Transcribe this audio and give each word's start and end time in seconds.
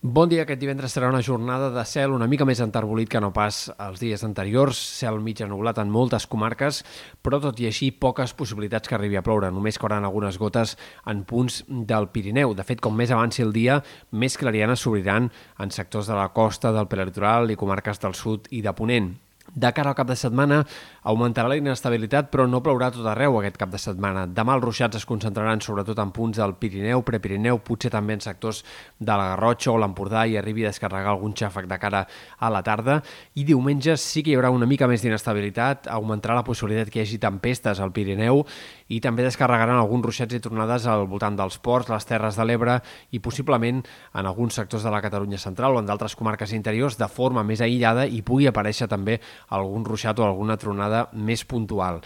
Bon 0.00 0.30
dia, 0.32 0.46
aquest 0.46 0.62
divendres 0.62 0.94
serà 0.96 1.10
una 1.12 1.20
jornada 1.20 1.66
de 1.74 1.82
cel 1.84 2.14
una 2.16 2.24
mica 2.24 2.46
més 2.48 2.62
enterbolit 2.64 3.10
que 3.12 3.20
no 3.20 3.34
pas 3.36 3.66
els 3.84 4.00
dies 4.00 4.24
anteriors, 4.24 4.80
cel 4.96 5.20
mig 5.20 5.42
enoblat 5.44 5.76
en 5.82 5.92
moltes 5.92 6.24
comarques, 6.24 6.78
però 7.20 7.36
tot 7.44 7.60
i 7.60 7.68
així 7.68 7.90
poques 7.92 8.32
possibilitats 8.32 8.88
que 8.88 8.96
arribi 8.96 9.20
a 9.20 9.24
ploure, 9.26 9.52
només 9.52 9.76
cauran 9.76 10.08
algunes 10.08 10.40
gotes 10.40 10.78
en 11.04 11.20
punts 11.28 11.66
del 11.68 12.08
Pirineu. 12.08 12.56
De 12.56 12.64
fet, 12.64 12.80
com 12.80 12.96
més 12.96 13.12
avanci 13.12 13.44
el 13.44 13.52
dia, 13.52 13.82
més 14.10 14.40
clarianes 14.40 14.80
s'obriran 14.80 15.28
en 15.60 15.70
sectors 15.76 16.08
de 16.08 16.16
la 16.16 16.30
costa, 16.32 16.72
del 16.72 16.88
prelitoral 16.88 17.52
i 17.52 17.60
comarques 17.60 18.00
del 18.00 18.16
sud 18.16 18.48
i 18.56 18.64
de 18.64 18.72
Ponent. 18.72 19.18
De 19.54 19.72
cara 19.74 19.90
al 19.90 19.96
cap 19.98 20.06
de 20.06 20.14
setmana 20.14 20.60
augmentarà 21.10 21.48
la 21.50 21.56
inestabilitat, 21.58 22.28
però 22.30 22.44
no 22.46 22.60
plourà 22.62 22.90
tot 22.94 23.06
arreu 23.10 23.38
aquest 23.40 23.56
cap 23.58 23.72
de 23.72 23.80
setmana. 23.82 24.26
Demà 24.30 24.54
els 24.54 24.62
ruixats 24.62 25.00
es 25.00 25.06
concentraran 25.08 25.62
sobretot 25.64 25.98
en 25.98 26.12
punts 26.14 26.38
del 26.38 26.54
Pirineu, 26.60 27.02
Prepirineu, 27.02 27.58
potser 27.66 27.90
també 27.90 28.14
en 28.14 28.22
sectors 28.22 28.62
de 28.98 29.10
la 29.10 29.32
Garrotxa 29.32 29.72
o 29.72 29.78
l'Empordà 29.80 30.26
i 30.30 30.36
arribi 30.38 30.64
a 30.64 30.70
descarregar 30.70 31.14
algun 31.14 31.34
xàfec 31.34 31.66
de 31.66 31.78
cara 31.82 32.04
a 32.38 32.50
la 32.52 32.62
tarda. 32.62 33.00
I 33.34 33.46
diumenge 33.48 33.96
sí 33.98 34.22
que 34.22 34.30
hi 34.30 34.36
haurà 34.38 34.52
una 34.54 34.68
mica 34.70 34.86
més 34.86 35.02
d'inestabilitat, 35.02 35.88
augmentarà 35.90 36.36
la 36.38 36.46
possibilitat 36.46 36.92
que 36.92 37.00
hi 37.00 37.06
hagi 37.08 37.18
tempestes 37.18 37.80
al 37.80 37.90
Pirineu 37.96 38.44
i 38.90 39.00
també 39.02 39.24
descarregaran 39.26 39.78
alguns 39.78 40.06
ruixats 40.06 40.34
i 40.34 40.42
tornades 40.42 40.86
al 40.86 41.06
voltant 41.10 41.36
dels 41.38 41.58
ports, 41.58 41.90
les 41.90 42.06
Terres 42.06 42.38
de 42.38 42.46
l'Ebre 42.46 42.78
i 43.10 43.20
possiblement 43.22 43.82
en 43.82 44.26
alguns 44.26 44.54
sectors 44.58 44.86
de 44.86 44.94
la 44.94 45.02
Catalunya 45.02 45.38
central 45.38 45.74
o 45.74 45.82
en 45.82 45.90
d'altres 45.90 46.14
comarques 46.18 46.54
interiors 46.54 46.98
de 46.98 47.08
forma 47.10 47.42
més 47.46 47.62
aïllada 47.62 48.06
i 48.06 48.22
pugui 48.22 48.48
aparèixer 48.50 48.88
també 48.90 49.20
algun 49.48 49.84
ruixat 49.84 50.18
o 50.18 50.26
alguna 50.26 50.58
tronada 50.60 51.06
més 51.12 51.44
puntual. 51.44 52.00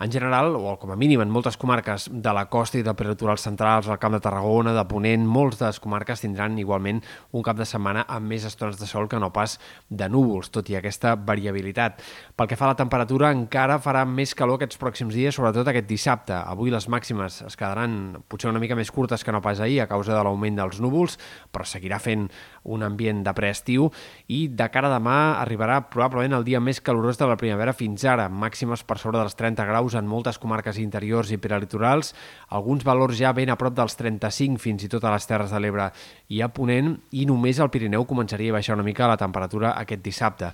En 0.00 0.10
general, 0.10 0.54
o 0.56 0.78
com 0.80 0.94
a 0.94 0.96
mínim 0.96 1.20
en 1.20 1.28
moltes 1.28 1.58
comarques 1.60 2.06
de 2.08 2.32
la 2.32 2.46
costa 2.48 2.78
i 2.78 2.82
del 2.82 2.94
prelitoral 2.96 3.36
centrals, 3.36 3.84
al 3.84 3.98
Camp 4.00 4.14
de 4.16 4.20
Tarragona, 4.24 4.72
de 4.72 4.84
Ponent, 4.88 5.26
molts 5.28 5.58
de 5.60 5.66
les 5.66 5.80
comarques 5.84 6.22
tindran 6.22 6.54
igualment 6.56 7.02
un 7.36 7.44
cap 7.44 7.58
de 7.58 7.66
setmana 7.68 8.06
amb 8.08 8.32
més 8.32 8.46
estones 8.48 8.78
de 8.80 8.88
sol 8.88 9.10
que 9.12 9.20
no 9.20 9.28
pas 9.34 9.58
de 9.90 10.08
núvols, 10.08 10.48
tot 10.54 10.70
i 10.72 10.78
aquesta 10.78 11.12
variabilitat. 11.20 12.00
Pel 12.32 12.48
que 12.48 12.56
fa 12.56 12.64
a 12.64 12.70
la 12.70 12.78
temperatura, 12.78 13.28
encara 13.36 13.76
farà 13.76 14.06
més 14.08 14.32
calor 14.32 14.56
aquests 14.56 14.80
pròxims 14.80 15.12
dies, 15.12 15.36
sobretot 15.36 15.68
aquest 15.68 15.90
dissabte. 15.90 16.32
Avui 16.32 16.72
les 16.72 16.88
màximes 16.88 17.42
es 17.50 17.60
quedaran 17.60 18.22
potser 18.24 18.48
una 18.48 18.64
mica 18.64 18.80
més 18.80 18.88
curtes 18.88 19.20
que 19.20 19.36
no 19.36 19.44
pas 19.44 19.60
ahir 19.60 19.82
a 19.84 19.88
causa 19.90 20.16
de 20.16 20.24
l'augment 20.24 20.62
dels 20.62 20.80
núvols, 20.80 21.18
però 21.52 21.68
seguirà 21.68 22.00
fent 22.00 22.24
un 22.64 22.88
ambient 22.88 23.20
de 23.28 23.36
preestiu 23.36 23.90
i 24.32 24.46
de 24.48 24.72
cara 24.72 24.88
a 24.88 24.96
demà 24.96 25.18
arribarà 25.44 25.82
probablement 25.92 26.40
el 26.40 26.48
dia 26.48 26.64
més 26.64 26.80
calorós 26.80 27.20
de 27.20 27.28
la 27.28 27.36
primavera 27.36 27.76
fins 27.76 28.08
ara, 28.08 28.30
màximes 28.32 28.80
per 28.88 28.96
sobre 28.96 29.20
dels 29.20 29.36
30 29.36 29.68
graus 29.68 29.89
graus 29.90 29.98
en 29.98 30.08
moltes 30.08 30.38
comarques 30.38 30.78
interiors 30.78 31.30
i 31.32 31.38
prelitorals, 31.38 32.14
alguns 32.50 32.84
valors 32.84 33.18
ja 33.18 33.32
ben 33.32 33.50
a 33.50 33.56
prop 33.58 33.74
dels 33.74 33.96
35 33.96 34.60
fins 34.60 34.84
i 34.84 34.88
tot 34.88 35.04
a 35.04 35.12
les 35.14 35.26
Terres 35.26 35.50
de 35.50 35.60
l'Ebre 35.60 35.90
i 36.28 36.40
a 36.42 36.48
Ponent, 36.48 36.96
i 37.12 37.26
només 37.26 37.58
al 37.60 37.70
Pirineu 37.70 38.06
començaria 38.06 38.52
a 38.52 38.58
baixar 38.58 38.76
una 38.76 38.86
mica 38.86 39.08
la 39.08 39.18
temperatura 39.18 39.74
aquest 39.76 40.02
dissabte. 40.02 40.52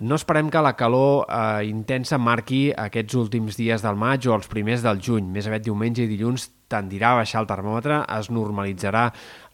No 0.00 0.16
esperem 0.18 0.50
que 0.50 0.60
la 0.60 0.74
calor 0.74 1.24
eh, 1.28 1.66
intensa 1.68 2.18
marqui 2.18 2.72
aquests 2.74 3.14
últims 3.14 3.56
dies 3.56 3.82
del 3.82 3.96
maig 3.96 4.26
o 4.26 4.34
els 4.34 4.48
primers 4.50 4.82
del 4.82 4.98
juny. 5.00 5.28
Més 5.30 5.46
aviat 5.46 5.62
diumenge 5.62 6.02
i 6.02 6.10
dilluns 6.10 6.48
tendirà 6.74 7.12
a 7.14 7.20
baixar 7.22 7.42
el 7.42 7.48
termòmetre, 7.48 8.02
es 8.18 8.30
normalitzarà 8.34 9.04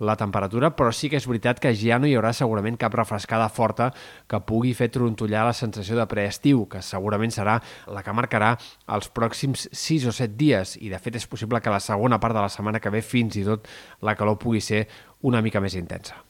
la 0.01 0.17
temperatura, 0.17 0.73
però 0.77 0.93
sí 0.97 1.11
que 1.13 1.21
és 1.21 1.29
veritat 1.29 1.61
que 1.61 1.75
ja 1.77 2.01
no 2.01 2.09
hi 2.09 2.17
haurà 2.17 2.33
segurament 2.37 2.79
cap 2.81 2.97
refrescada 2.97 3.51
forta 3.53 3.91
que 4.31 4.41
pugui 4.49 4.73
fer 4.75 4.91
trontollar 4.95 5.45
la 5.49 5.57
sensació 5.57 5.99
de 5.99 6.09
preestiu, 6.11 6.65
que 6.71 6.83
segurament 6.85 7.35
serà 7.35 7.59
la 7.93 8.05
que 8.07 8.17
marcarà 8.17 8.55
els 8.97 9.13
pròxims 9.13 9.69
6 9.71 10.09
o 10.09 10.17
7 10.17 10.35
dies, 10.41 10.77
i 10.81 10.89
de 10.89 10.99
fet 11.03 11.21
és 11.21 11.29
possible 11.29 11.61
que 11.61 11.73
la 11.73 11.85
segona 11.85 12.21
part 12.21 12.37
de 12.37 12.43
la 12.47 12.53
setmana 12.53 12.81
que 12.81 12.93
ve 12.95 13.05
fins 13.05 13.37
i 13.37 13.47
tot 13.47 13.69
la 14.01 14.17
calor 14.17 14.41
pugui 14.41 14.65
ser 14.65 14.87
una 15.23 15.45
mica 15.45 15.61
més 15.61 15.77
intensa. 15.77 16.30